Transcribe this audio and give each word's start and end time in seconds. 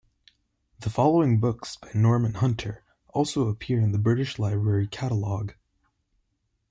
The 0.79 0.89
following 0.89 1.39
books 1.39 1.75
by 1.75 1.91
Norman 1.93 2.33
Hunter 2.33 2.83
also 3.09 3.49
appear 3.49 3.79
in 3.79 3.91
the 3.91 3.99
British 3.99 4.39
Library 4.39 4.87
catalogue. 4.87 5.53